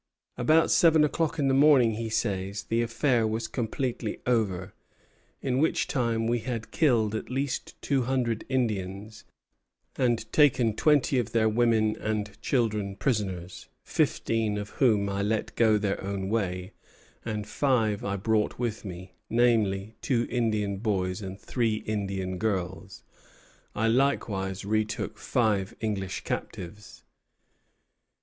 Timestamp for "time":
5.85-6.25